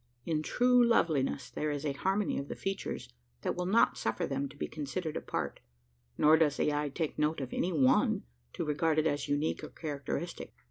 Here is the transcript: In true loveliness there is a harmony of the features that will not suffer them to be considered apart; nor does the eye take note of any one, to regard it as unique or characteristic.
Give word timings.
In 0.25 0.41
true 0.41 0.83
loveliness 0.83 1.51
there 1.51 1.69
is 1.69 1.85
a 1.85 1.91
harmony 1.91 2.39
of 2.39 2.47
the 2.47 2.55
features 2.55 3.07
that 3.43 3.55
will 3.55 3.67
not 3.67 3.99
suffer 3.99 4.25
them 4.25 4.49
to 4.49 4.57
be 4.57 4.67
considered 4.67 5.15
apart; 5.15 5.59
nor 6.17 6.37
does 6.37 6.57
the 6.57 6.73
eye 6.73 6.89
take 6.89 7.19
note 7.19 7.39
of 7.39 7.53
any 7.53 7.71
one, 7.71 8.23
to 8.53 8.65
regard 8.65 8.97
it 8.97 9.05
as 9.05 9.27
unique 9.27 9.63
or 9.63 9.69
characteristic. 9.69 10.55